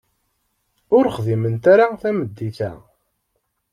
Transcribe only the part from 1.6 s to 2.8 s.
ara tameddit-a.